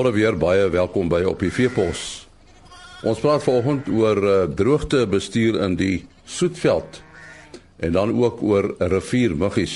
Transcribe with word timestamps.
Môre 0.00 0.14
weer 0.16 0.32
baie 0.32 0.62
welkom 0.72 1.10
by 1.12 1.18
op 1.28 1.42
die 1.44 1.50
Veepos. 1.52 2.02
Ons 3.04 3.18
praat 3.20 3.42
vanoggend 3.44 3.90
oor 3.92 4.18
uh, 4.24 4.36
droogte 4.56 5.02
bestuur 5.04 5.58
in 5.60 5.74
die 5.76 6.06
Soetveld 6.24 7.02
en 7.84 7.92
dan 7.92 8.14
ook 8.16 8.40
oor 8.40 8.70
riviermuggies. 8.80 9.74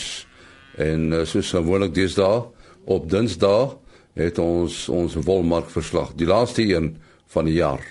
En 0.81 1.13
uh, 1.13 1.21
soos 1.29 1.51
gewoonlik 1.53 1.93
deesdae 1.93 2.41
op 2.89 3.11
Dinsdae 3.13 3.75
het 4.17 4.41
ons 4.41 4.87
ons 4.89 5.19
wolmark 5.29 5.69
verslag, 5.69 6.15
die 6.17 6.31
laaste 6.31 6.65
een 6.73 6.95
van 7.37 7.45
die 7.45 7.59
jaar. 7.59 7.85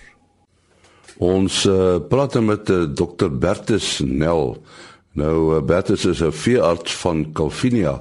Ons 1.22 1.68
uh, 1.70 2.00
praat 2.02 2.40
met 2.42 2.74
uh, 2.74 2.88
Dr 2.98 3.30
Bertus 3.30 4.00
Nel. 4.02 4.56
Nou 5.22 5.38
uh, 5.52 5.62
Bertus 5.62 6.10
is 6.10 6.26
'n 6.26 6.34
veearts 6.34 6.98
van 7.06 7.28
Calvinia 7.30 8.00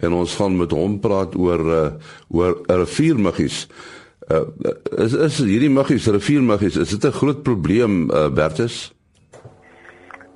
en 0.00 0.12
ons 0.12 0.34
gaan 0.34 0.56
met 0.56 0.70
hom 0.70 0.98
praat 1.00 1.34
oor 1.36 1.64
uh, 1.66 1.86
oor 2.28 2.58
riviermuggies. 2.66 3.66
Uh, 4.28 4.44
is 4.98 5.14
is 5.16 5.38
hierdie 5.40 5.72
muggies, 5.72 6.06
riviermuggies, 6.06 6.76
is 6.76 6.90
dit 6.92 7.04
'n 7.04 7.18
groot 7.20 7.42
probleem 7.42 8.10
uh, 8.10 8.28
Bertus? 8.28 8.92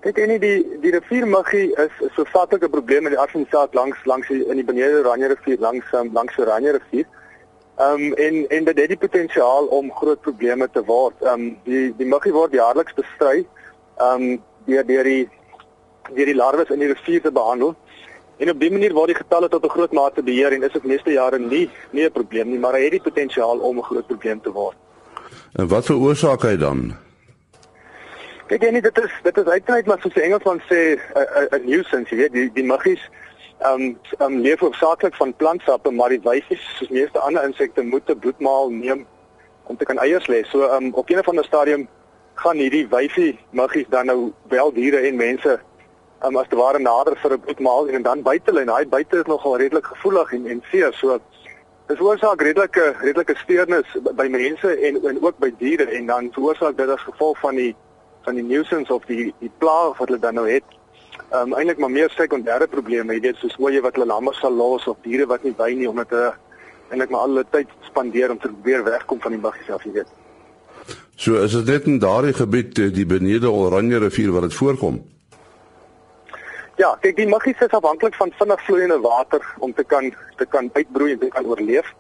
Kyk 0.02 0.19
en 0.19 0.41
die 0.41 0.66
die 0.83 0.91
riviermuggie 0.91 1.75
is 1.79 1.93
is 2.01 2.15
so 2.16 2.25
vatlike 2.25 2.69
probleem 2.69 3.07
in 3.07 3.15
die 3.15 3.21
afsinsaak 3.23 3.75
langs 3.75 3.98
langs 4.05 4.29
die, 4.29 4.41
in 4.48 4.57
die 4.59 4.65
benede 4.65 4.98
Oranje 4.98 5.29
rivier 5.29 5.61
langs 5.61 5.93
um, 5.93 6.10
langs 6.13 6.38
Oranje 6.38 6.73
rivier. 6.73 7.07
Ehm 7.77 8.07
um, 8.07 8.15
en 8.15 8.49
en 8.49 8.65
dit 8.65 8.79
het 8.79 8.88
die 8.88 8.99
potensiaal 9.05 9.65
om 9.66 9.93
groot 9.93 10.21
probleme 10.21 10.69
te 10.73 10.83
word. 10.85 11.15
Ehm 11.21 11.33
um, 11.33 11.59
die 11.65 11.95
die 11.97 12.07
muggie 12.07 12.33
word 12.33 12.52
jaarliks 12.52 12.97
bestry 12.99 13.47
ehm 13.99 14.23
um, 14.23 14.43
deur 14.66 14.87
deur 14.87 15.04
die 15.04 15.29
deur 16.15 16.26
die 16.26 16.41
larwes 16.41 16.71
in 16.74 16.82
die 16.82 16.91
rivier 16.91 17.23
te 17.23 17.32
behandel. 17.32 17.76
En 18.43 18.51
op 18.51 18.60
die 18.60 18.73
manier 18.74 18.90
word 18.96 19.12
die 19.12 19.21
getalle 19.21 19.48
tot 19.48 19.65
'n 19.65 19.71
groot 19.71 19.93
mate 19.93 20.23
beheer 20.23 20.52
en 20.52 20.62
is 20.62 20.73
dit 20.73 20.85
meeste 20.85 21.12
jare 21.12 21.38
nie 21.38 21.71
nie 21.90 22.04
'n 22.04 22.12
probleem 22.12 22.48
nie, 22.51 22.59
maar 22.59 22.73
hy 22.73 22.82
het 22.82 22.90
die 22.90 23.07
potensiaal 23.09 23.59
om 23.59 23.79
'n 23.79 23.82
groot 23.82 24.07
probleem 24.07 24.40
te 24.40 24.52
word. 24.52 24.76
En 25.52 25.68
wat 25.68 25.85
veroorsaak 25.85 26.43
hy 26.43 26.57
dan? 26.57 26.96
Kyk 28.46 28.70
nie 28.70 28.80
dit 28.80 28.98
is 28.98 29.13
dit 29.23 29.37
is 29.37 29.45
uiteindelik 29.45 29.87
maar 29.87 30.01
soos 30.01 30.15
die 30.15 30.23
Engelsman 30.23 30.60
sê 30.60 30.98
'n 31.51 31.66
nuisance, 31.66 32.10
jy 32.10 32.16
weet, 32.16 32.32
die 32.32 32.51
die 32.52 32.65
muggies 32.65 33.10
um, 33.65 33.98
um, 34.18 34.40
leef 34.40 34.59
hoofsaaklik 34.59 35.15
van 35.15 35.37
plantsappe, 35.37 35.90
maar 35.90 36.09
die 36.09 36.20
wyfies 36.23 36.76
soos 36.79 36.88
meeste 36.88 37.18
ander 37.18 37.45
insekte 37.45 37.82
moet 37.82 38.10
'n 38.10 38.18
bloedmaal 38.18 38.70
neem 38.70 39.07
om 39.63 39.76
te 39.76 39.85
kan 39.85 39.98
eiers 39.98 40.26
lê. 40.26 40.45
So 40.45 40.63
um, 40.76 40.95
op 40.95 41.09
'n 41.09 41.18
of 41.18 41.29
ander 41.29 41.45
stadium 41.45 41.88
gaan 42.35 42.57
hierdie 42.57 42.88
wyfie 42.88 43.38
muggies 43.51 43.88
dan 43.88 44.07
nou 44.07 44.32
wel 44.48 44.73
diere 44.73 44.96
en 44.96 45.16
mense 45.16 45.60
um, 46.24 46.37
as 46.37 46.48
te 46.48 46.56
ware 46.56 46.78
nader 46.78 47.16
vir 47.23 47.32
'n 47.32 47.40
bloedmaal 47.40 47.88
en 47.88 48.02
dan 48.02 48.23
buite 48.23 48.52
lê. 48.52 48.65
Daai 48.65 48.87
buite 48.87 49.16
is 49.18 49.26
nogal 49.26 49.56
redelik 49.56 49.87
gevoelig 49.87 50.32
en 50.32 50.46
en 50.46 50.62
seer. 50.70 50.92
So 50.92 51.18
dis 51.88 52.01
oorsaak 52.01 52.42
redelike 52.42 52.95
redelike 53.01 53.34
steurnis 53.37 53.88
by 54.14 54.29
mense 54.29 54.68
en 54.88 55.01
en 55.09 55.23
ook 55.23 55.38
by 55.38 55.51
diere 55.59 55.87
en 55.90 56.06
dan 56.06 56.30
veroorsaak 56.32 56.76
dit 56.76 56.88
as 56.88 57.01
gevolg 57.01 57.38
van 57.38 57.54
die 57.54 57.74
van 58.24 58.34
die 58.34 58.45
nuisance 58.45 58.95
of 58.95 59.04
die 59.04 59.34
die 59.40 59.52
plaag 59.59 59.98
wat 59.98 60.09
hulle 60.09 60.20
dan 60.20 60.34
nou 60.34 60.48
het. 60.48 60.64
Um, 61.32 61.54
eintlik 61.54 61.79
maar 61.79 61.90
meer 61.90 62.10
sekondêre 62.10 62.66
probleme, 62.68 63.14
jy 63.14 63.20
weet, 63.20 63.36
soos 63.36 63.57
jy 63.57 63.80
wat 63.80 63.95
hulle 63.95 64.06
lammers 64.06 64.41
sal 64.41 64.53
los 64.53 64.86
of 64.86 64.97
diere 65.03 65.26
wat 65.26 65.44
nie 65.44 65.54
by 65.56 65.70
nie 65.75 65.88
omdat 65.88 66.10
hulle 66.10 66.32
eintlik 66.91 67.10
maar 67.10 67.20
al 67.20 67.28
hulle 67.28 67.44
tyd 67.50 67.69
spandeer 67.88 68.31
om 68.31 68.38
te 68.38 68.48
probeer 68.48 68.84
wegkom 68.84 69.20
van 69.20 69.32
die 69.32 69.41
muggies 69.41 69.70
af, 69.70 69.84
jy 69.84 69.92
weet. 69.92 70.10
So 71.16 71.42
is 71.42 71.53
dit 71.53 71.66
net 71.66 71.86
in 71.86 71.98
daardie 71.98 72.34
gebied 72.36 72.78
eh, 72.78 72.92
die 72.92 73.06
benede 73.06 73.50
Oranje 73.50 73.98
rivier 73.98 74.32
waar 74.32 74.48
dit 74.48 74.54
voorkom. 74.54 75.00
Ja, 76.81 76.94
kyk 77.00 77.16
die 77.16 77.26
muggies 77.28 77.60
is 77.60 77.75
afhanklik 77.76 78.15
van 78.15 78.31
vinnig 78.38 78.62
vloeiende 78.64 79.00
water 79.00 79.42
om 79.58 79.74
te 79.74 79.84
kan 79.84 80.14
te 80.36 80.47
kan 80.47 80.70
uitbroei 80.72 81.12
en 81.12 81.19
te 81.19 81.28
kan 81.28 81.47
oorleef. 81.47 81.91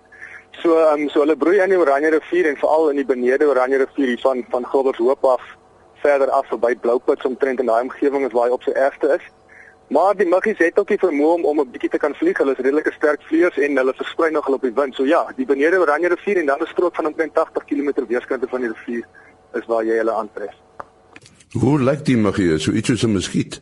So 0.60 0.78
um, 0.92 1.08
so 1.08 1.20
hulle 1.20 1.36
broei 1.36 1.58
in 1.60 1.72
die 1.72 1.78
Oranje 1.78 2.10
rivier 2.14 2.48
en 2.48 2.56
veral 2.56 2.90
in 2.90 3.00
die 3.00 3.04
benede 3.04 3.48
Oranje 3.48 3.82
rivier 3.84 4.14
hier 4.14 4.22
van 4.24 4.44
van 4.50 4.66
Gilbershoop 4.66 5.24
af 5.24 5.44
verder 6.02 6.30
af 6.30 6.48
verby 6.48 6.74
Blouputs 6.76 7.24
omtrent 7.24 7.60
in 7.60 7.66
daai 7.66 7.82
omgewing 7.82 8.24
is 8.26 8.32
waar 8.32 8.48
hy 8.48 8.56
op 8.56 8.64
sy 8.64 8.72
ergste 8.72 9.12
is. 9.18 9.24
Maar 9.92 10.16
die 10.16 10.28
muggies 10.28 10.60
het 10.64 10.78
ook 10.80 10.88
die 10.88 11.00
vermoë 11.00 11.34
om 11.34 11.44
om 11.44 11.60
'n 11.60 11.70
bietjie 11.70 11.90
te 11.90 11.98
kan 11.98 12.14
vlieg. 12.14 12.38
Hulle 12.38 12.52
is 12.52 12.64
redelike 12.64 12.92
sterk 12.92 13.22
vleiers 13.28 13.58
en 13.58 13.76
hulle 13.76 13.94
versprei 13.94 14.30
nog 14.30 14.48
op 14.48 14.62
die 14.62 14.72
wind. 14.74 14.94
So 14.94 15.04
ja, 15.04 15.26
die 15.36 15.46
benede 15.46 15.78
Oranje 15.78 16.08
rivier 16.08 16.38
en 16.38 16.46
dan 16.46 16.60
'n 16.60 16.66
strook 16.66 16.94
van 16.94 17.06
omtrent 17.06 17.34
80 17.34 17.64
km 17.64 18.06
weerskante 18.08 18.48
van 18.48 18.60
die 18.60 18.72
rivier 18.72 19.04
is 19.52 19.66
waar 19.66 19.84
jy 19.84 19.96
hulle 19.96 20.12
aantref. 20.12 20.54
Hoe 21.52 21.80
lyk 21.80 22.04
die 22.04 22.16
muggie? 22.16 22.58
So 22.58 22.72
iets 22.72 22.88
soos 22.88 23.02
'n 23.02 23.12
muskiet. 23.12 23.60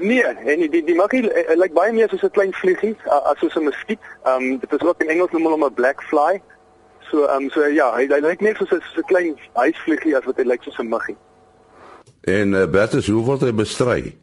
Nee, 0.00 0.24
en 0.24 0.58
die 0.58 0.68
die, 0.70 0.84
die 0.84 0.94
muggie 0.94 1.26
uh, 1.28 1.56
lyk 1.60 1.74
baie 1.76 1.92
meer 1.92 2.08
soos 2.08 2.22
'n 2.24 2.32
klein 2.36 2.52
vliegie 2.56 2.94
as 3.04 3.38
soos 3.38 3.56
'n 3.56 3.66
muskiet. 3.68 4.00
Ehm 4.24 4.42
um, 4.42 4.58
dit 4.58 4.72
is 4.72 4.86
ook 4.88 5.02
in 5.02 5.08
Engels 5.08 5.30
noem 5.30 5.42
hulle 5.42 5.58
hom 5.58 5.64
'n 5.64 5.74
black 5.74 6.02
fly. 6.02 6.40
So 7.10 7.26
ehm 7.26 7.44
um, 7.44 7.50
so 7.50 7.66
ja, 7.66 7.92
hy, 7.96 8.06
hy 8.08 8.20
lyk 8.20 8.40
net 8.40 8.56
soos 8.56 8.72
'n 8.72 8.80
so 8.94 9.00
'n 9.00 9.10
klein 9.12 9.36
huisvliegie 9.52 10.16
as 10.16 10.24
wat 10.24 10.36
hy 10.36 10.46
lyk 10.48 10.62
soos 10.62 10.78
'n 10.78 10.88
muggie. 10.88 11.16
En 12.24 12.52
uh, 12.52 12.66
Bertus, 12.66 13.08
hoe 13.08 13.24
word 13.24 13.40
hy 13.40 13.52
bestry? 13.52 14.16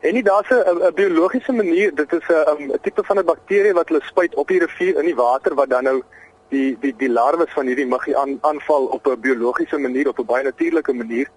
En 0.00 0.14
nie 0.14 0.22
daar's 0.22 0.50
'n 0.50 0.94
biologiese 0.94 1.52
manier, 1.52 1.94
dit 1.94 2.12
is 2.12 2.26
'n 2.28 2.72
'n 2.72 2.78
tipe 2.82 3.02
van 3.04 3.18
'n 3.18 3.24
bakterie 3.24 3.72
wat 3.72 3.88
hulle 3.88 4.02
spuit 4.02 4.34
op 4.34 4.48
die 4.48 4.58
rivier 4.58 4.98
in 4.98 5.06
die 5.06 5.14
water 5.14 5.54
wat 5.54 5.70
dan 5.70 5.84
nou 5.84 6.02
die 6.48 6.76
die 6.80 6.94
die 6.96 7.10
larwes 7.10 7.52
van 7.52 7.66
hierdie 7.66 7.86
muggie 7.86 8.16
aan, 8.16 8.38
aanval 8.40 8.84
op 8.86 9.06
'n 9.06 9.20
biologiese 9.20 9.78
manier, 9.78 10.08
op 10.08 10.18
'n 10.18 10.24
baie 10.24 10.44
natuurlike 10.44 10.92
manier 10.92 11.28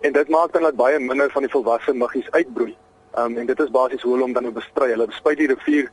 en 0.00 0.12
dit 0.12 0.28
maak 0.28 0.52
dan 0.52 0.62
dat 0.62 0.76
baie 0.76 0.98
minder 0.98 1.30
van 1.30 1.42
die 1.42 1.50
volwasse 1.50 1.92
muggies 1.92 2.30
uitbroei. 2.30 2.76
Um 3.18 3.36
en 3.38 3.46
dit 3.46 3.60
is 3.60 3.70
basies 3.70 4.02
hoe 4.02 4.12
hulle 4.12 4.26
hom 4.26 4.32
dan 4.32 4.52
bestry. 4.52 4.90
Hulle 4.90 5.06
bespuit 5.06 5.38
die 5.38 5.46
rivier 5.46 5.90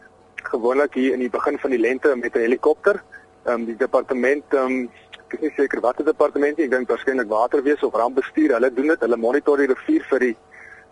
gewoonlik 0.52 0.94
hier 0.94 1.14
in 1.14 1.20
die 1.20 1.30
begin 1.30 1.60
van 1.60 1.70
die 1.70 1.80
lente 1.80 2.16
met 2.16 2.36
'n 2.36 2.40
helikopter. 2.40 3.04
Um 3.46 3.66
die 3.66 3.76
departement 3.78 4.54
um 4.54 4.90
ek 5.32 5.42
is 5.42 5.56
seker 5.56 5.82
wat 5.82 5.98
die 5.98 6.06
departement 6.06 6.60
ek 6.60 6.72
dink 6.72 6.90
waarskynlik 6.90 7.28
waterwese 7.28 7.86
of 7.86 7.94
rampbestuur. 7.94 8.54
Hulle 8.54 8.74
doen 8.74 8.88
dit. 8.88 9.00
Hulle 9.00 9.18
monitor 9.18 9.58
die 9.58 9.68
rivier 9.68 10.04
vir 10.10 10.20
die 10.20 10.36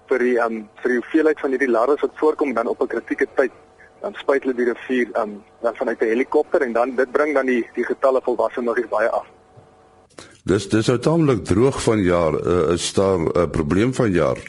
vir 0.09 0.19
die 0.19 0.37
um 0.45 0.69
vir 0.81 0.89
die 0.89 0.99
hoeveelheid 1.01 1.39
van 1.39 1.49
hierdie 1.49 1.71
larwes 1.71 2.01
wat 2.01 2.21
voorkom 2.21 2.53
dan 2.53 2.67
op 2.67 2.81
'n 2.81 2.87
kritieke 2.87 3.27
tyd 3.35 3.51
dan 4.01 4.13
spuit 4.13 4.43
hulle 4.43 4.55
die 4.55 4.71
rivier 4.71 5.07
um 5.21 5.43
dan 5.61 5.75
vanuit 5.75 6.01
'n 6.01 6.13
helikopter 6.13 6.61
en 6.61 6.73
dan 6.73 6.95
dit 6.95 7.11
bring 7.11 7.33
dan 7.33 7.45
die 7.45 7.67
die 7.73 7.85
getalle 7.85 8.21
volwasse 8.21 8.61
muggies 8.61 8.89
baie 8.89 9.09
af. 9.09 9.27
Dis 10.43 10.69
dis 10.69 10.89
ou 10.89 10.97
taamlik 10.97 11.43
droog 11.45 11.81
van 11.83 11.99
jaar 12.03 12.33
uh, 12.33 12.73
is 12.73 12.93
daar 12.93 13.19
'n 13.19 13.27
uh, 13.35 13.49
probleem 13.51 13.93
van 13.93 14.11
jaar. 14.11 14.39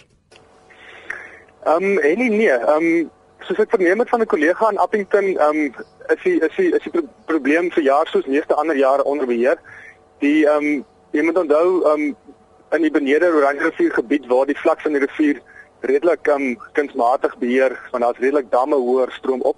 Ehm 1.65 1.85
um, 1.85 1.99
en 1.99 2.19
nee, 2.19 2.51
ehm 2.51 2.85
um, 2.85 3.11
soos 3.41 3.59
ek 3.59 3.71
verneem 3.71 3.99
het 3.99 4.09
van 4.09 4.21
'n 4.21 4.27
kollega 4.27 4.71
in 4.71 4.79
Appington, 4.79 5.27
ehm 5.37 5.57
um, 5.57 5.75
is 6.09 6.23
die 6.23 6.41
is 6.41 6.57
die 6.57 6.75
is 6.77 6.83
die 6.83 6.91
pro 6.91 7.03
probleem 7.25 7.71
vir 7.71 7.83
jaar 7.83 8.07
soos 8.07 8.27
meeste 8.27 8.55
ander 8.55 8.77
jare 8.77 9.05
onder 9.05 9.27
beheer. 9.27 9.59
Die 10.19 10.47
ehm 10.47 10.65
um, 10.65 10.85
jy 11.11 11.23
moet 11.23 11.39
onthou 11.39 11.85
ehm 11.85 12.01
um, 12.01 12.17
in 12.71 12.83
die 12.83 12.91
benede 12.91 13.33
Oranje 13.35 13.63
rivier 13.63 13.93
gebied 13.93 14.27
waar 14.27 14.47
die 14.47 14.59
vlak 14.59 14.81
van 14.81 14.93
die 14.93 15.01
rivier 15.01 15.41
redelik 15.81 16.29
ehm 16.29 16.43
um, 16.43 16.59
kunsmatig 16.73 17.39
beheer, 17.39 17.79
want 17.91 18.03
daar's 18.05 18.19
redelik 18.19 18.51
damme 18.51 18.77
hoër 18.77 19.13
stroom 19.13 19.43
op. 19.43 19.57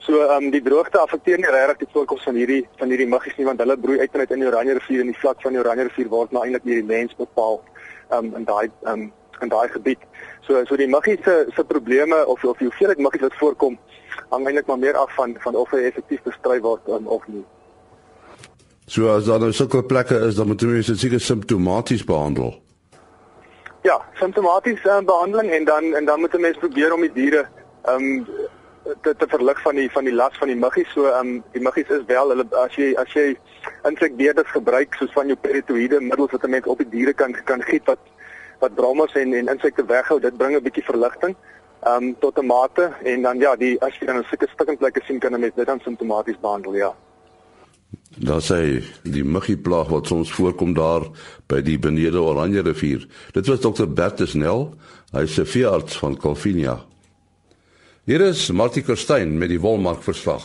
So 0.00 0.20
ehm 0.24 0.44
um, 0.44 0.50
die 0.50 0.62
droogte 0.64 0.98
affekteer 0.98 1.38
nie 1.38 1.50
regtig 1.52 1.84
die 1.84 1.92
voorkoms 1.92 2.22
van 2.24 2.36
hierdie 2.40 2.62
van 2.80 2.88
hierdie 2.88 3.08
muggies 3.08 3.36
nie 3.36 3.44
want 3.44 3.60
hulle 3.60 3.76
broei 3.76 3.98
uit 4.00 4.14
en 4.14 4.20
uit 4.20 4.30
in 4.36 4.42
die 4.42 4.48
Oranje 4.48 4.76
rivier 4.78 5.00
en 5.04 5.10
die 5.12 5.20
vlak 5.20 5.42
van 5.44 5.52
die 5.52 5.60
Oranje 5.60 5.84
rivier 5.88 6.08
word 6.08 6.32
nou 6.32 6.44
eintlik 6.44 6.64
deur 6.64 6.78
die 6.80 6.90
mens 6.92 7.16
bepaal 7.18 7.58
ehm 7.60 8.18
um, 8.18 8.30
in 8.38 8.46
daai 8.48 8.68
ehm 8.68 8.92
um, 8.94 9.10
in 9.44 9.48
daai 9.52 9.68
gebied. 9.68 10.06
So 10.46 10.64
so 10.68 10.76
die 10.76 10.88
muggies 10.88 11.20
se 11.24 11.34
se 11.56 11.64
probleme 11.64 12.26
of 12.26 12.44
of 12.44 12.58
die 12.58 12.68
hoeveelheid 12.68 12.98
muggies 12.98 13.26
wat 13.26 13.36
voorkom 13.42 13.76
hang 14.30 14.46
eintlik 14.46 14.66
maar 14.66 14.78
meer 14.78 14.96
af 14.96 15.14
van 15.14 15.36
van 15.44 15.56
of 15.56 15.70
hy 15.76 15.82
effektief 15.88 16.22
bestry 16.22 16.60
word 16.60 16.88
um, 16.88 17.06
of 17.06 17.26
nie. 17.28 17.44
So 18.86 19.10
as 19.12 19.28
daar 19.28 19.38
nou 19.38 19.52
sulke 19.52 19.82
plekke 19.84 20.16
is 20.28 20.40
dan 20.40 20.48
moet 20.48 20.64
jy 20.64 20.70
mens 20.78 20.94
seker 21.00 21.20
simptomaties 21.20 22.04
behandel. 22.04 22.54
Ja, 23.84 24.00
simptomaties 24.20 24.80
uh, 24.84 25.02
behandeling 25.04 25.52
en 25.58 25.64
dan 25.64 25.92
en 25.94 26.04
dan 26.04 26.20
moet 26.20 26.34
'n 26.34 26.40
mens 26.40 26.56
probeer 26.58 26.94
om 26.94 27.00
die 27.00 27.12
diere 27.12 27.44
ehm 27.84 28.08
um, 28.08 28.26
te 29.02 29.14
te 29.16 29.26
verlig 29.28 29.60
van 29.62 29.74
die 29.74 29.90
van 29.90 30.04
die 30.04 30.14
las 30.14 30.38
van 30.38 30.48
die 30.48 30.56
muggies. 30.56 30.92
So 30.94 31.06
ehm 31.10 31.26
um, 31.26 31.42
die 31.52 31.62
muggies 31.62 31.88
is 31.88 32.04
wel 32.06 32.28
hulle 32.28 32.46
as 32.62 32.74
jy 32.74 32.94
as 32.96 33.12
jy 33.12 33.36
insekbeerders 33.88 34.50
gebruik 34.50 34.94
soos 34.94 35.12
van 35.12 35.26
jou 35.26 35.36
peritoïde 35.36 36.00
middels 36.00 36.30
wat 36.30 36.44
'n 36.44 36.50
mens 36.50 36.66
op 36.66 36.78
die 36.78 36.88
diere 36.88 37.12
kan 37.12 37.36
kan 37.44 37.62
giet 37.62 37.86
wat 37.86 37.98
wat 38.60 38.74
brommers 38.74 39.14
en 39.14 39.34
en 39.34 39.48
insekte 39.48 39.84
weghou, 39.84 40.20
dit 40.20 40.36
bring 40.36 40.56
'n 40.56 40.62
bietjie 40.62 40.84
verligting 40.84 41.36
ehm 41.80 42.02
um, 42.02 42.16
tot 42.18 42.38
'n 42.38 42.46
mate 42.46 42.92
en 43.02 43.22
dan 43.22 43.38
ja, 43.38 43.56
die 43.56 43.80
as 43.82 43.98
jy 43.98 44.06
dan 44.06 44.18
'n 44.18 44.26
sulke 44.28 44.48
stikkingplekke 44.52 45.00
sien 45.04 45.18
kan 45.18 45.34
'n 45.34 45.40
mens 45.40 45.54
dit 45.54 45.66
dan 45.66 45.80
simptomaties 45.80 46.40
behandel, 46.40 46.74
ja. 46.74 46.94
Daar 48.18 48.42
sê 48.42 48.82
die 49.02 49.24
muggieplaag 49.24 49.88
wat 49.88 50.06
soms 50.06 50.32
voorkom 50.32 50.74
daar 50.74 51.02
by 51.46 51.60
die 51.62 51.78
benede 51.78 52.20
Oranje 52.20 52.62
rivier. 52.62 53.06
Dit 53.32 53.46
was 53.46 53.60
dokter 53.60 53.92
Bertus 53.92 54.34
Nel, 54.34 54.74
hy 55.12 55.22
'n 55.22 55.46
veearts 55.46 55.98
van 55.98 56.16
Calvinia. 56.16 56.84
Hier 58.10 58.24
is 58.26 58.48
Martie 58.50 58.82
Kerstyn 58.82 59.38
met 59.38 59.52
die 59.52 59.60
Wolmark 59.62 60.00
verslag. 60.02 60.42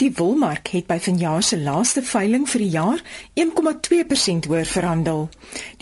Die 0.00 0.08
wolmark 0.16 0.70
het 0.72 0.86
by 0.88 0.96
vanjaar 1.04 1.44
se 1.44 1.60
laaste 1.60 2.00
veiling 2.00 2.48
vir 2.48 2.64
die 2.64 2.72
jaar 2.72 2.96
1,2% 3.42 4.48
hoër 4.48 4.64
verhandel. 4.70 5.28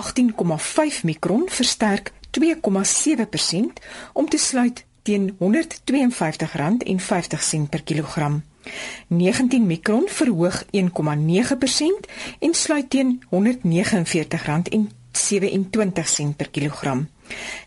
18,5 0.03 1.01
mikron 1.09 1.49
versterk 1.49 2.13
2,7% 2.37 3.81
om 4.13 4.29
te 4.29 4.37
sluit 4.37 4.85
teen 5.01 5.37
R152,50 5.39 7.69
per 7.69 7.83
kilogram. 7.83 8.43
19 9.07 9.65
mikron 9.65 10.03
verhoog 10.07 10.63
1,9% 10.63 10.69
en 12.39 12.53
sluit 12.53 12.89
teen 12.89 13.23
R149,27 13.25 13.29
per 16.35 16.49
kilogram. 16.49 17.09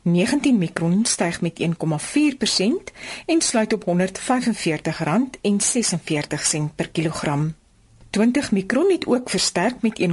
19 0.03 0.59
mikron 0.59 1.05
styg 1.05 1.41
met 1.41 1.61
1,4% 1.61 1.67
en 3.27 3.41
sluit 3.41 3.73
op 3.73 3.85
R145,46 3.85 3.93
per 6.75 6.89
kilogram. 6.91 7.55
20 8.11 8.53
mikron 8.53 8.93
het 8.93 9.07
ook 9.07 9.31
versterk 9.31 9.83
met 9.83 10.01
1,8% 10.01 10.09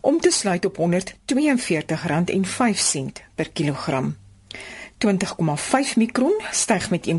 om 0.00 0.20
te 0.20 0.30
sluit 0.30 0.64
op 0.64 0.78
R142,05 0.78 0.84
per 3.34 3.50
kilogram. 3.50 4.16
20,5 5.06 5.08
mikron 5.96 6.40
styg 6.50 6.90
met 6.90 7.06
1,7% 7.06 7.14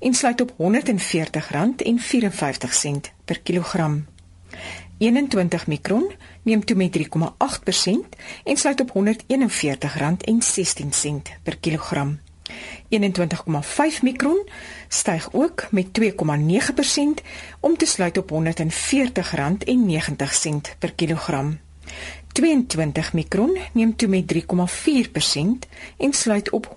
en 0.00 0.14
sluit 0.14 0.40
op 0.40 0.52
R140,54 0.52 0.56
per 3.24 3.40
kilogram. 3.40 4.06
21 4.98 5.66
mikron 5.66 6.12
neem 6.42 6.64
toe 6.64 6.76
met 6.76 6.98
3,8% 6.98 7.02
en 8.44 8.56
sluit 8.56 8.80
op 8.80 8.88
R141,16 8.88 8.98
per 11.42 11.58
kilogram. 11.58 12.18
21,5 12.88 14.02
mikron 14.02 14.48
styg 14.88 15.28
ook 15.32 15.66
met 15.70 15.86
2,9% 16.00 16.10
om 17.60 17.76
te 17.76 17.86
sluit 17.86 18.18
op 18.18 18.30
R140,90 18.30 18.36
per 20.78 20.92
kilogram. 20.94 21.58
22 22.34 23.12
mikron 23.12 23.58
neem 23.72 23.96
toe 23.96 24.08
met 24.10 24.32
3,4% 24.34 24.40
en 25.98 26.12
sluit 26.12 26.50
op 26.50 26.76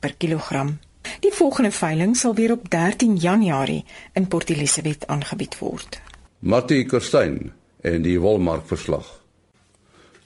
per 0.00 0.14
kilogram. 0.16 0.78
Die 1.20 1.32
volgende 1.32 1.70
veiling 1.70 2.16
sal 2.16 2.34
weer 2.34 2.52
op 2.52 2.70
13 2.70 3.16
Januarie 3.16 3.84
in 4.12 4.26
Port 4.26 4.50
Elizabeth 4.50 5.06
aangebied 5.06 5.58
word. 5.58 6.00
Mattie 6.38 6.84
Kerstyn 6.84 7.52
en 7.80 8.02
die 8.02 8.18
Wolmark 8.20 8.66
verslag. 8.66 9.22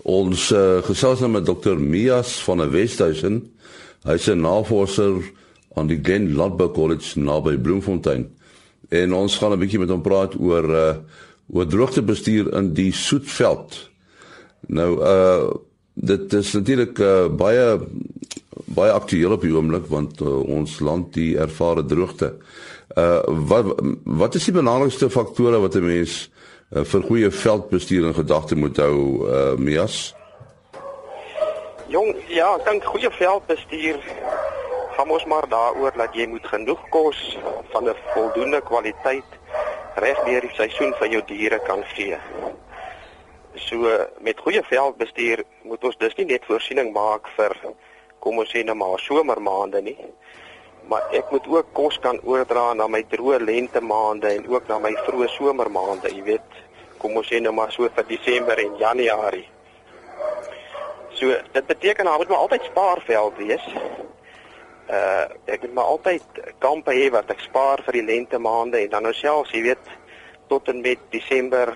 Ons 0.08 0.48
uh, 0.50 0.81
gesels 0.88 1.20
nou 1.20 1.31
met 1.37 1.44
Dr 1.44 1.76
Mias 1.76 2.38
van 2.44 2.56
der 2.64 2.70
Westhuizen. 2.72 3.52
Hy's 4.08 4.32
'n 4.32 4.40
navorser 4.40 5.20
aan 5.76 5.87
die 5.92 6.00
Glen 6.02 6.32
Landbou 6.32 6.72
College 6.72 7.20
naby 7.20 7.58
Bloemfontein. 7.58 8.32
En 8.88 9.12
ons 9.12 9.37
gaan 9.37 9.52
'n 9.52 9.58
bietjie 9.58 9.78
met 9.78 9.92
hom 9.92 10.02
praat 10.02 10.40
oor 10.40 10.64
uh 10.70 10.96
oor 11.52 11.67
droogtebestuur 11.67 12.52
in 12.55 12.73
die 12.75 12.93
Soetveld. 12.93 13.91
Nou 14.69 14.91
uh 15.00 15.50
dit 16.00 16.32
is 16.32 16.52
natuurlik 16.52 16.99
uh, 16.99 17.26
baie 17.29 17.79
baie 18.64 18.93
aktueel 18.93 19.35
op 19.35 19.43
die 19.44 19.50
oomblik 19.52 19.88
want 19.91 20.20
uh, 20.23 20.38
ons 20.49 20.79
land 20.81 21.11
die 21.14 21.35
ervare 21.38 21.85
droogte. 21.85 22.31
Uh 22.97 23.20
wat 23.50 23.75
wat 24.05 24.38
is 24.38 24.47
die 24.49 24.55
belangrikste 24.55 25.11
faktore 25.11 25.61
wat 25.61 25.75
'n 25.75 25.85
mens 25.87 26.31
uh, 26.70 26.85
vir 26.85 27.02
goeie 27.02 27.31
veldbestuur 27.31 28.06
in 28.06 28.14
gedagte 28.14 28.56
moet 28.56 28.76
hou 28.76 29.26
uh 29.26 29.56
Mias? 29.58 30.14
Jong, 31.88 32.14
ja, 32.29 32.55
ek 32.55 32.64
dink 32.70 32.85
goeie 32.85 33.11
veldbestuur 33.11 33.99
gaan 34.97 35.11
ons 35.11 35.25
maar 35.25 35.49
daaroor 35.49 35.93
dat 35.97 36.14
jy 36.14 36.26
moet 36.26 36.47
genoeg 36.47 36.81
kos 36.88 37.38
van 37.73 37.88
'n 37.88 37.97
voldoende 38.14 38.61
kwaliteit 38.61 39.39
reg 40.00 40.25
deur 40.26 40.47
die 40.47 40.56
seisoen 40.56 40.94
vir 40.99 41.12
jou 41.14 41.23
diere 41.29 41.61
kan 41.67 41.85
gee. 41.94 42.19
So 43.67 43.91
met 44.20 44.41
goeie 44.41 44.62
veldbestuur 44.67 45.44
moet 45.69 45.85
ons 45.85 45.99
dus 46.00 46.17
nie 46.19 46.26
net 46.32 46.47
voorsiening 46.49 46.93
maak 46.94 47.29
vir 47.37 47.56
kom 48.20 48.38
ons 48.43 48.50
sê 48.52 48.62
nou 48.64 48.76
maar 48.76 49.00
somermaande 49.00 49.82
nie. 49.85 49.97
Maar 50.91 51.12
ek 51.17 51.31
moet 51.31 51.47
ook 51.49 51.73
kos 51.76 51.99
kan 52.02 52.19
oordra 52.26 52.73
na 52.75 52.88
my 52.88 53.02
droë 53.12 53.41
lente 53.44 53.81
maande 53.81 54.32
en 54.37 54.49
ook 54.50 54.69
na 54.69 54.79
my 54.82 54.93
vroeë 55.06 55.29
somermaande, 55.37 56.11
jy 56.14 56.25
weet. 56.32 56.61
Kom 57.00 57.17
ons 57.17 57.29
sê 57.31 57.41
nou 57.41 57.52
maar 57.56 57.73
so 57.73 57.88
vir 57.97 58.08
Desember 58.08 58.61
en 58.61 58.76
Januarie. 58.81 59.47
So 61.17 61.37
dit 61.52 61.67
beteken 61.67 62.08
moet 62.08 62.29
my 62.29 62.37
altyd 62.37 62.69
spaarveld 62.70 63.37
wees. 63.37 63.67
Uh 64.90 65.26
ek 65.46 65.62
moet 65.62 65.75
maar 65.75 65.84
altyd 65.94 66.22
kampe 66.58 66.92
hê 66.94 67.10
wat 67.14 67.31
ek 67.31 67.42
spaar 67.44 67.82
vir 67.87 68.00
die 68.00 68.06
lente 68.08 68.38
maande 68.38 68.81
en 68.82 68.90
dan 68.90 69.06
nou 69.06 69.12
selfs, 69.14 69.52
jy 69.54 69.62
weet, 69.62 69.90
tot 70.50 70.69
en 70.69 70.81
met 70.82 70.98
Desember 71.14 71.70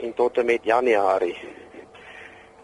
en 0.00 0.14
tot 0.16 0.38
en 0.38 0.46
met 0.46 0.64
Januarie. 0.64 1.36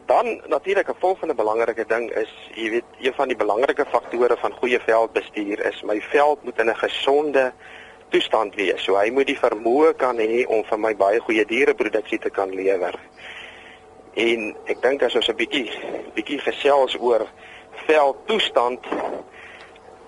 Dan 0.06 0.40
natuurlik 0.48 0.88
'n 0.88 1.00
volgende 1.00 1.34
belangrike 1.34 1.84
ding 1.86 2.10
is, 2.10 2.32
jy 2.54 2.70
weet, 2.70 2.84
een 3.00 3.14
van 3.14 3.28
die 3.28 3.36
belangrike 3.36 3.84
faktore 3.84 4.36
van 4.36 4.52
goeie 4.52 4.80
veldbestuur 4.80 5.66
is 5.66 5.82
my 5.82 6.00
veld 6.00 6.44
moet 6.44 6.58
in 6.58 6.70
'n 6.70 6.76
gesonde 6.76 7.52
toestand 8.08 8.54
wees. 8.54 8.84
So 8.84 8.96
hy 8.96 9.10
moet 9.10 9.26
die 9.26 9.38
vermoë 9.38 9.94
kan 9.96 10.18
hê 10.18 10.46
om 10.46 10.64
vir 10.64 10.78
my 10.78 10.94
baie 10.96 11.20
goeie 11.20 11.44
diereproduksie 11.44 12.18
te 12.18 12.30
kan 12.30 12.54
lewer. 12.54 12.94
En 14.14 14.56
ek 14.70 14.82
dink 14.82 15.02
as 15.02 15.14
ons 15.14 15.28
'n 15.28 15.36
bietjie 15.36 15.70
bietjie 16.14 16.38
gesels 16.38 16.96
oor 17.00 17.26
veldtoestand 17.86 18.86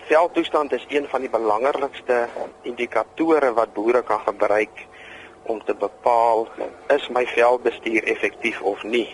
Veldtoestand 0.06 0.72
is 0.72 0.84
een 0.88 1.08
van 1.08 1.20
die 1.20 1.30
belangrikste 1.30 2.28
indikatore 2.62 3.52
wat 3.52 3.72
boere 3.74 4.02
kan 4.02 4.20
gebruik 4.20 4.86
om 5.42 5.64
te 5.64 5.74
bepaal 5.74 6.46
is 6.94 7.08
my 7.08 7.24
veldbestuur 7.26 8.04
effektief 8.04 8.60
of 8.62 8.82
nie? 8.82 9.08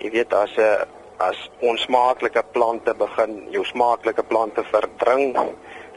Jy 0.00 0.10
weet 0.10 0.32
as 0.32 0.56
'n 0.56 0.60
eh, 0.60 0.88
as 1.16 1.50
onsmaaklike 1.60 2.42
plante 2.52 2.94
begin 2.94 3.46
jou 3.50 3.64
smaaklike 3.64 4.22
plante 4.22 4.64
verdring 4.64 5.36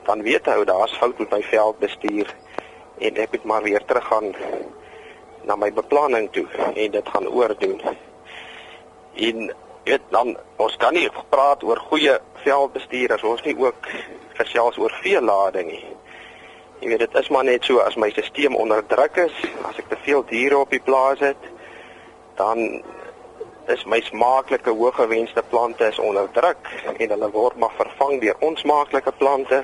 dan 0.05 0.21
weet 0.21 0.45
hy 0.45 0.63
daar's 0.63 0.97
fout 0.97 1.17
met 1.19 1.31
my 1.31 1.41
veldbestuur 1.41 2.35
en 2.99 3.15
ek 3.15 3.31
moet 3.31 3.43
maar 3.43 3.63
weer 3.63 3.85
teruggaan 3.85 4.35
na 5.45 5.55
my 5.55 5.71
beplanning 5.73 6.31
toe 6.31 6.47
en 6.75 6.91
dit 6.91 7.09
gaan 7.09 7.27
oordoen. 7.27 7.81
En 9.15 9.55
weet 9.85 10.07
dan 10.09 10.35
ons 10.57 10.77
kan 10.81 10.93
nie 10.93 11.09
praat 11.29 11.63
oor 11.63 11.81
goeie 11.89 12.17
veldbestuur 12.43 13.15
as 13.15 13.23
ons 13.23 13.43
nie 13.45 13.55
ook 13.57 13.89
gesels 14.39 14.77
oor 14.81 14.93
veelading 15.03 15.71
nie 15.71 15.85
jy 16.81 16.91
weet 16.91 17.05
dit 17.05 17.17
is 17.21 17.31
maar 17.33 17.47
net 17.47 17.63
so 17.63 17.79
as 17.83 17.97
my 18.01 18.09
stelsel 18.11 18.59
onder 18.61 18.83
druk 18.87 19.17
is 19.27 19.41
as 19.69 19.79
ek 19.81 19.89
te 19.93 20.01
veel 20.07 20.25
diere 20.31 20.59
op 20.59 20.73
die 20.73 20.83
plaas 20.89 21.23
het 21.23 21.49
dan 22.39 22.65
is 23.73 23.85
my 23.89 24.01
smaaklike 24.05 24.69
hoëgewenste 24.69 25.43
plante 25.49 25.87
is 25.87 25.99
onder 25.99 26.27
druk 26.31 26.69
en 26.97 27.09
hulle 27.09 27.29
word 27.33 27.57
maar 27.57 27.73
vervang 27.77 28.19
deur 28.21 28.41
onsmaaklike 28.49 29.13
plante 29.17 29.63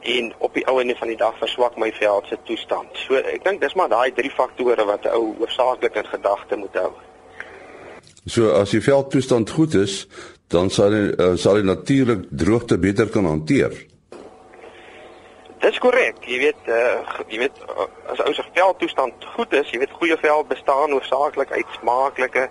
en 0.00 0.32
op 0.38 0.54
die 0.54 0.64
ou 0.70 0.78
ende 0.80 0.96
van 0.96 1.10
die 1.10 1.18
dag 1.18 1.36
verswak 1.38 1.76
my 1.76 1.90
veld 1.92 2.26
se 2.30 2.38
toestand. 2.48 2.96
So 3.04 3.18
ek 3.18 3.44
dink 3.44 3.60
dis 3.60 3.74
maar 3.74 3.90
daai 3.92 4.12
drie 4.14 4.30
faktore 4.30 4.84
wat 4.84 5.04
'n 5.04 5.14
ou 5.18 5.34
hoofsaaklik 5.38 5.94
in 5.94 6.06
gedagte 6.06 6.56
moet 6.56 6.74
hou. 6.74 6.92
So 8.28 8.52
as 8.52 8.74
die 8.76 8.82
veldtoestand 8.84 9.50
goed 9.50 9.74
is, 9.74 10.02
dan 10.52 10.68
sal 10.72 10.92
hy 10.92 11.04
uh, 11.16 11.34
sal 11.40 11.60
hy 11.60 11.64
natuurlik 11.64 12.26
droogte 12.28 12.76
beter 12.80 13.08
kan 13.12 13.24
hanteer. 13.28 13.72
Dis 15.62 15.78
korrek. 15.82 16.20
Jy 16.28 16.38
weet 16.44 16.68
uh, 16.70 17.22
jy 17.32 17.40
weet 17.44 17.62
uh, 17.64 17.88
as 18.12 18.20
ou 18.24 18.34
se 18.36 18.44
veldtoestand 18.56 19.24
goed 19.34 19.56
is, 19.56 19.72
jy 19.72 19.80
weet 19.82 19.96
goeie 20.00 20.18
veld 20.20 20.50
bestaan 20.52 20.92
hoofsaaklik 20.96 21.54
uit 21.56 21.78
smaaklike 21.80 22.48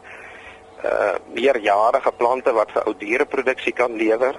uh 0.86 1.13
meerjarige 1.34 2.12
plante 2.17 2.51
wat 2.53 2.69
vir 2.74 2.84
ou 2.86 2.93
diereproduksie 2.98 3.74
kan 3.74 3.96
lewer. 3.98 4.38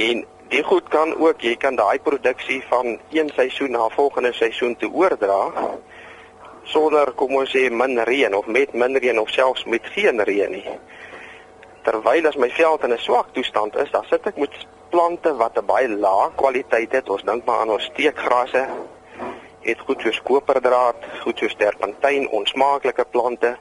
En 0.00 0.22
die 0.52 0.62
goed 0.64 0.88
kan 0.92 1.12
ook 1.20 1.42
jy 1.44 1.56
kan 1.60 1.76
daai 1.76 1.98
produksie 2.04 2.62
van 2.70 2.98
een 3.12 3.28
seisoen 3.36 3.76
na 3.76 3.88
volgende 3.92 4.32
seisoen 4.32 4.76
toe 4.80 4.92
oordra 4.92 5.40
sonder 6.64 7.12
kom 7.14 7.34
ons 7.36 7.50
sê 7.50 7.70
min 7.70 7.98
reën 7.98 8.34
of 8.34 8.46
met 8.46 8.72
min 8.72 8.96
reën 8.96 9.18
of 9.18 9.30
selfs 9.30 9.64
met 9.64 9.86
geen 9.94 10.20
reën 10.20 10.50
nie. 10.50 10.78
terwyl 11.84 12.26
as 12.26 12.36
my 12.36 12.50
veld 12.50 12.84
in 12.84 12.92
'n 12.92 12.98
swak 12.98 13.28
toestand 13.32 13.76
is, 13.76 13.90
dan 13.90 14.04
sit 14.08 14.26
ek 14.26 14.36
met 14.36 14.54
plante 14.88 15.36
wat 15.36 15.58
'n 15.58 15.66
baie 15.66 15.88
lae 15.88 16.30
kwaliteit 16.34 16.92
het. 16.92 17.08
Ons 17.08 17.22
dink 17.22 17.44
maar 17.44 17.60
aan 17.60 17.70
ons 17.70 17.84
steekgrasse. 17.84 18.64
Het 19.60 19.78
goed 19.86 20.00
soos 20.00 20.22
koperdraad, 20.22 20.96
goed 21.22 21.38
soos 21.38 21.54
terpentyn, 21.54 22.28
onsmaaklike 22.28 23.04
plante. 23.10 23.56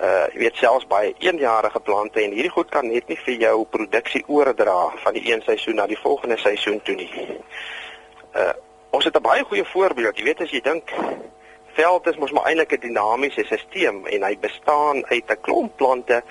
Uh 0.00 0.26
jy 0.32 0.38
weet 0.38 0.56
selfs 0.56 0.86
baie 0.86 1.14
eenjarige 1.18 1.80
plante 1.80 2.20
en 2.20 2.32
hierdie 2.32 2.50
goed 2.50 2.70
kan 2.70 2.86
net 2.86 3.08
nie 3.08 3.18
vir 3.26 3.34
jou 3.34 3.64
produksie 3.64 4.24
oordra 4.26 4.90
van 5.04 5.12
die 5.12 5.32
een 5.32 5.42
seisoen 5.42 5.74
na 5.74 5.86
die 5.86 5.98
volgende 5.98 6.36
seisoen 6.36 6.82
toe 6.82 6.94
nie. 6.94 7.10
Uh 8.34 8.52
ons 8.90 9.04
het 9.04 9.16
'n 9.16 9.22
baie 9.22 9.44
goeie 9.44 9.64
voorbeeld. 9.64 10.18
Jy 10.18 10.24
weet 10.24 10.40
as 10.40 10.50
jy 10.50 10.60
dink 10.60 10.90
veld 11.74 12.06
is 12.06 12.16
mos 12.16 12.32
maar 12.32 12.46
eintlik 12.50 12.72
'n 12.72 12.80
dinamiese 12.80 13.44
stelsel 13.44 14.06
en 14.14 14.22
hy 14.22 14.38
bestaan 14.38 15.06
uit 15.06 15.30
'n 15.30 15.40
klomp 15.40 15.76
plante 15.76 16.22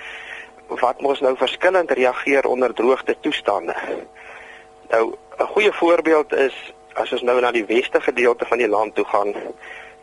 wat 0.67 1.01
mos 1.01 1.19
nou 1.19 1.37
verskillend 1.37 1.91
reageer 1.91 2.45
onder 2.47 2.73
droogte 2.73 3.15
toestande. 3.19 3.75
Nou 4.89 5.13
'n 5.39 5.51
goeie 5.53 5.73
voorbeeld 5.73 6.33
is 6.33 6.73
as 6.93 7.11
ons 7.11 7.21
nou 7.21 7.39
na 7.41 7.51
die 7.51 7.65
weste 7.65 8.01
gedeelte 8.01 8.45
van 8.45 8.57
die 8.57 8.67
land 8.67 8.95
toe 8.95 9.05
gaan, 9.05 9.33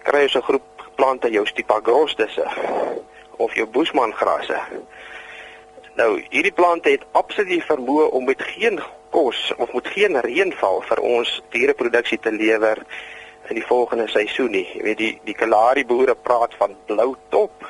kry 0.03 0.23
ons 0.23 0.35
'n 0.35 0.43
groep 0.43 0.63
plante 0.95 1.31
jou 1.31 1.47
Stipagrostusse 1.47 2.47
of 3.37 3.55
jou 3.55 3.67
Bushmangrasse. 3.67 4.59
Nou 5.95 6.23
hierdie 6.31 6.53
plante 6.53 6.91
het 6.91 7.05
absoluut 7.13 7.65
vermoë 7.65 8.11
om 8.11 8.25
met 8.25 8.43
geen 8.43 8.81
kos 9.11 9.53
of 9.57 9.73
met 9.73 9.87
geen 9.87 10.21
reënval 10.21 10.81
vir 10.81 11.01
ons 11.01 11.43
diereproduksie 11.51 12.19
te 12.19 12.33
lewer 12.33 12.85
in 13.51 13.59
die 13.59 13.67
volgende 13.67 14.07
seisoen 14.09 14.55
nie. 14.55 14.67
Jy 14.75 14.83
weet 14.87 14.99
die 14.99 15.13
die 15.27 15.35
Kalahari 15.35 15.85
boere 15.85 16.15
praat 16.15 16.55
van 16.59 16.77
blou 16.87 17.15
top 17.35 17.67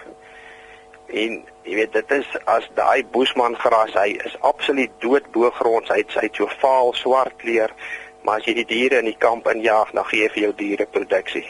En 1.11 1.41
jy 1.67 1.75
weet 1.75 1.93
dit 1.93 2.13
is 2.15 2.29
as 2.51 2.67
daai 2.79 3.03
Bushman 3.13 3.57
gras, 3.59 3.93
hy 3.99 4.15
is 4.25 4.37
absoluut 4.47 4.93
dood 5.03 5.27
bo 5.35 5.51
grond. 5.59 5.91
Hy 5.91 6.03
het 6.03 6.15
hy 6.19 6.29
het 6.29 6.39
so 6.39 6.47
vaal 6.63 6.95
swart 6.99 7.37
kleur, 7.43 7.75
maar 8.23 8.39
as 8.39 8.47
jy 8.47 8.61
die 8.61 8.69
diere 8.71 9.01
in 9.03 9.11
die 9.11 9.19
kamp 9.19 9.49
injaag, 9.51 9.91
dan 9.97 10.07
gee 10.11 10.25
jy 10.25 10.31
vir 10.35 10.45
jou 10.45 10.53
diere 10.63 10.87
produksie. 10.87 11.45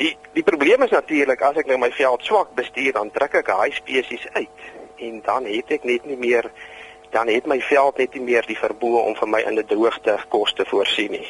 Die 0.00 0.14
die 0.36 0.46
probleem 0.46 0.86
is 0.86 0.94
natuurlik 0.94 1.42
as 1.44 1.60
ek 1.60 1.68
nou 1.68 1.76
my 1.82 1.90
veld 1.92 2.24
swak 2.24 2.54
bestuur, 2.56 2.94
dan 2.96 3.12
trek 3.12 3.36
ek 3.42 3.50
daai 3.52 3.72
spesies 3.76 4.24
uit 4.32 4.68
en 5.00 5.20
dan 5.24 5.46
het 5.48 5.72
ek 5.76 5.84
net 5.88 6.04
nie 6.08 6.16
meer 6.20 6.50
dan 7.10 7.28
het 7.28 7.46
my 7.48 7.56
veld 7.64 7.98
net 7.98 8.14
nie 8.14 8.22
meer 8.22 8.46
die 8.46 8.56
verboë 8.56 9.00
om 9.10 9.16
vir 9.18 9.28
my 9.28 9.40
in 9.48 9.58
'n 9.58 9.66
droogte 9.66 10.16
kos 10.28 10.52
te 10.54 10.64
voorsien 10.64 11.12
nie. 11.12 11.26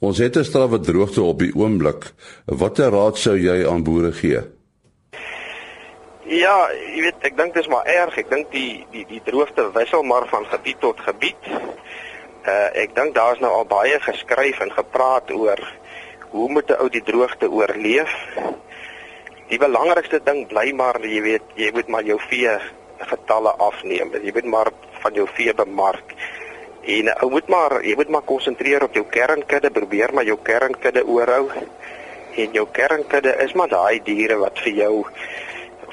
Ons 0.00 0.18
het 0.18 0.36
'n 0.36 0.44
strawwe 0.44 0.80
droogte 0.80 1.22
op 1.22 1.38
die 1.38 1.54
oomblik. 1.54 2.12
Watter 2.46 2.90
raad 2.90 3.18
sou 3.18 3.36
jy 3.36 3.66
aan 3.66 3.82
boere 3.82 4.12
gee? 4.12 4.40
Ja, 6.22 6.70
jy 6.94 7.00
weet, 7.00 7.14
ek 7.20 7.36
dink 7.36 7.54
dit 7.54 7.62
is 7.62 7.68
maar 7.68 7.84
erg. 7.84 8.16
Ek 8.16 8.30
dink 8.30 8.50
die 8.52 8.86
die 8.92 9.06
die 9.08 9.22
droogte 9.24 9.70
wissel 9.72 10.02
maar 10.02 10.28
van 10.28 10.46
gebied 10.46 10.80
tot 10.80 11.00
gebied. 11.00 11.42
Uh 12.46 12.68
ek 12.74 12.94
dink 12.94 13.14
daar's 13.14 13.40
nou 13.40 13.50
al 13.52 13.64
baie 13.64 14.00
geskryf 14.00 14.60
en 14.60 14.70
gepraat 14.72 15.30
oor 15.30 15.58
hoe 16.30 16.48
moet 16.48 16.70
'n 16.70 16.80
ou 16.80 16.88
die 16.88 17.02
droogte 17.02 17.50
oorleef? 17.50 18.12
Die 19.48 19.58
belangrikste 19.58 20.20
ding 20.24 20.46
bly 20.46 20.72
maar 20.72 21.00
jy 21.00 21.22
weet, 21.22 21.42
jy 21.54 21.70
moet 21.72 21.88
maar 21.88 22.04
jou 22.04 22.20
vee 22.28 22.58
getalle 22.98 23.50
afneem. 23.56 24.12
Jy 24.22 24.32
moet 24.32 24.44
maar 24.44 24.70
van 25.00 25.14
jou 25.14 25.26
vee 25.34 25.54
bemark. 25.54 26.14
En 26.82 27.10
ou 27.22 27.30
moet 27.30 27.48
maar 27.48 27.84
jy 27.84 27.94
moet 27.94 28.08
maar 28.08 28.22
konsentreer 28.22 28.82
op 28.82 28.94
jou 28.94 29.04
kernkudde, 29.06 29.70
probeer 29.70 30.14
maar 30.14 30.24
jou 30.24 30.38
kernkudde 30.42 31.06
oorhou. 31.06 31.50
En 32.34 32.52
jou 32.52 32.66
kernkudde 32.72 33.36
is 33.44 33.52
maar 33.52 33.68
daai 33.68 34.00
diere 34.02 34.36
wat 34.36 34.58
vir 34.58 34.72
jou 34.72 35.06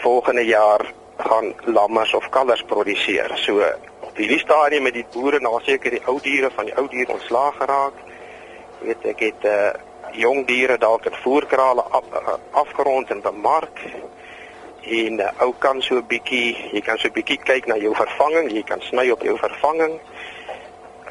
volgende 0.04 0.46
jaar 0.46 0.86
gaan 1.18 1.54
lammers 1.66 2.14
of 2.14 2.30
kalvers 2.30 2.64
produseer. 2.64 3.32
So 3.38 3.64
op 4.00 4.18
hierdie 4.18 4.40
stadium 4.40 4.84
met 4.84 4.94
die 4.94 5.06
boere 5.14 5.40
na 5.40 5.52
seker 5.64 5.92
die 5.92 6.04
ou 6.06 6.20
diere 6.22 6.52
van 6.56 6.70
die 6.70 6.76
ou 6.78 6.88
diere 6.92 7.16
ontslaag 7.16 7.58
geraak. 7.58 8.00
Jy 8.80 8.88
weet 8.88 9.12
ek 9.16 9.28
het 9.30 9.52
uh 9.52 9.74
jong 10.16 10.46
diere 10.48 10.78
dalk 10.80 11.06
in 11.10 11.16
voerkrale 11.24 11.84
af, 11.92 12.06
uh, 12.14 12.36
afgerond 12.52 13.10
en 13.12 13.22
bemark. 13.22 13.82
En 14.86 15.20
uh, 15.20 15.32
ou 15.44 15.54
kan 15.60 15.82
so 15.82 15.96
'n 15.96 16.08
bietjie, 16.08 16.56
jy 16.72 16.82
kan 16.82 16.98
so 16.98 17.08
'n 17.08 17.14
bietjie 17.14 17.38
kyk 17.38 17.66
na 17.68 17.76
jou 17.76 17.96
vervanging, 17.96 18.52
jy 18.52 18.64
kan 18.64 18.82
sny 18.82 19.10
op 19.10 19.24
jou 19.24 19.38
vervanging. 19.38 20.00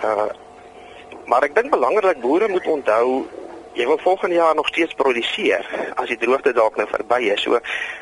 Uh 0.05 0.33
maar 1.25 1.45
ek 1.47 1.55
dink 1.57 1.71
belangrik 1.73 2.19
boere 2.21 2.49
moet 2.53 2.67
onthou 2.69 3.25
jy 3.75 3.87
wil 3.87 3.99
volgende 3.99 4.35
jaar 4.35 4.55
nog 4.55 4.67
steeds 4.69 4.95
produseer 4.95 5.67
as 5.95 6.09
die 6.09 6.19
droogte 6.19 6.53
dalk 6.53 6.77
nou 6.79 6.87
verby 6.91 7.31
is. 7.35 7.43
So 7.43 7.59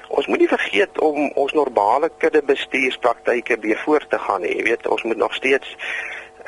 ons 0.09 0.29
moenie 0.29 0.49
vergeet 0.51 0.99
om 1.01 1.31
ons 1.41 1.55
normale 1.57 2.11
kudde 2.19 2.43
bestuurspraktyke 2.45 3.57
weer 3.61 3.81
voort 3.85 4.11
te 4.11 4.19
gaan 4.19 4.45
nie. 4.45 4.57
Jy 4.57 4.67
weet, 4.69 4.89
ons 4.89 5.05
moet 5.09 5.17
nog 5.17 5.35
steeds 5.35 5.77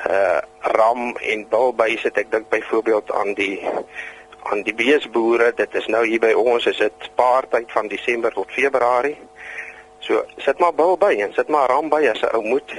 uh 0.08 0.40
ram 0.75 1.14
en 1.16 1.46
bulbuis 1.49 2.02
het 2.02 2.18
ek 2.18 2.32
dink 2.32 2.49
byvoorbeeld 2.50 3.12
aan 3.14 3.34
die 3.38 3.62
aan 4.50 4.64
die 4.66 4.75
beesboere. 4.75 5.52
Dit 5.56 5.75
is 5.75 5.87
nou 5.87 6.02
hier 6.06 6.20
by 6.20 6.34
ons 6.37 6.66
is 6.66 6.82
dit 6.82 7.08
paartyd 7.16 7.73
van 7.73 7.88
Desember 7.88 8.34
tot 8.34 8.52
Februarie. 8.52 9.16
So 10.04 10.25
sit 10.37 10.58
maar 10.61 10.75
bulbuis 10.75 11.23
en 11.23 11.32
sit 11.32 11.49
maar 11.49 11.70
ram 11.73 11.88
by 11.88 12.02
as 12.12 12.20
'n 12.20 12.34
ou 12.37 12.44
moet. 12.44 12.76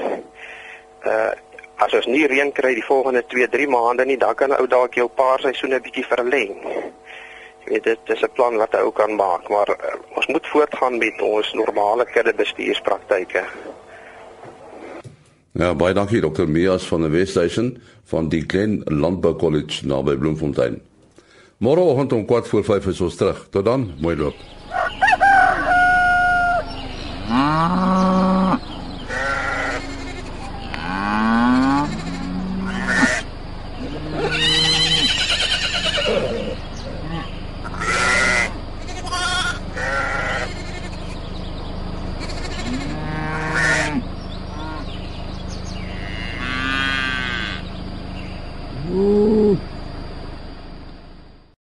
Uh 1.05 1.33
as 1.77 1.93
ons 1.93 2.07
nie 2.07 2.25
reën 2.27 2.51
kry 2.55 2.73
die 2.77 2.85
volgende 2.85 3.23
2-3 3.31 3.67
maande 3.69 4.05
nie, 4.05 4.17
dan 4.17 4.35
kan 4.35 4.49
'n 4.51 4.59
ou 4.61 4.67
dalk 4.67 4.95
jou 4.95 5.07
paar 5.07 5.39
seisoene 5.39 5.79
bietjie 5.79 6.05
verleng. 6.05 6.55
Jy 7.65 7.71
weet 7.71 7.83
dit 7.83 7.99
is 8.15 8.23
'n 8.23 8.33
plan 8.33 8.57
wat 8.57 8.73
'n 8.73 8.83
ou 8.85 8.91
kan 8.91 9.15
maak, 9.15 9.49
maar 9.49 9.69
uh, 9.69 9.95
ons 10.15 10.27
moet 10.27 10.47
voortgaan 10.47 10.97
met 10.97 11.21
ons 11.21 11.53
normale 11.53 12.05
kudde 12.05 12.33
bestuurspraktyke. 12.33 13.43
Ja, 15.51 15.73
baie 15.75 15.93
dankie 15.93 16.21
dokter 16.21 16.49
Mias 16.49 16.87
van 16.87 17.01
die 17.01 17.09
Weststation 17.09 17.77
van 18.03 18.29
die 18.29 18.43
Glen 18.47 18.81
Landbou 18.85 19.35
College 19.35 19.85
naby 19.85 20.17
Bloemfontein. 20.17 20.81
Môreoggend 21.57 22.13
om 22.13 22.27
4 22.27 22.43
voor 22.43 22.63
5 22.63 22.85
is 22.85 23.01
ons 23.01 23.15
terug. 23.15 23.47
Tot 23.49 23.65
dan, 23.65 23.93
mooi 23.99 24.17
loop. 24.17 24.35